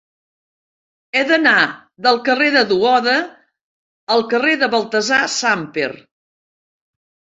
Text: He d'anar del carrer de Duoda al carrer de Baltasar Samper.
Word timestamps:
He 1.17 1.21
d'anar 1.31 1.53
del 2.07 2.17
carrer 2.29 2.47
de 2.57 2.63
Duoda 2.73 3.15
al 4.15 4.27
carrer 4.35 4.57
de 4.65 4.71
Baltasar 4.77 5.21
Samper. 5.39 5.91